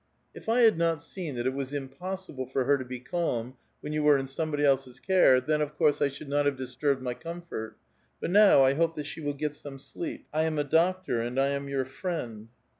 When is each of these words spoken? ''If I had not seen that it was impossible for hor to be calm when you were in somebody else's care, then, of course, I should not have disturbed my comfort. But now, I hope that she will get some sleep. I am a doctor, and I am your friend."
''If 0.35 0.49
I 0.49 0.61
had 0.61 0.79
not 0.79 1.03
seen 1.03 1.35
that 1.35 1.45
it 1.45 1.53
was 1.53 1.75
impossible 1.75 2.47
for 2.47 2.65
hor 2.65 2.77
to 2.79 2.83
be 2.83 2.99
calm 2.99 3.55
when 3.81 3.93
you 3.93 4.01
were 4.01 4.17
in 4.17 4.25
somebody 4.27 4.65
else's 4.65 4.99
care, 4.99 5.39
then, 5.39 5.61
of 5.61 5.77
course, 5.77 6.01
I 6.01 6.09
should 6.09 6.27
not 6.27 6.47
have 6.47 6.57
disturbed 6.57 7.03
my 7.03 7.13
comfort. 7.13 7.77
But 8.19 8.31
now, 8.31 8.63
I 8.63 8.73
hope 8.73 8.95
that 8.95 9.05
she 9.05 9.21
will 9.21 9.33
get 9.35 9.53
some 9.53 9.77
sleep. 9.77 10.25
I 10.33 10.45
am 10.45 10.57
a 10.57 10.63
doctor, 10.63 11.21
and 11.21 11.39
I 11.39 11.49
am 11.49 11.69
your 11.69 11.85
friend." 11.85 12.47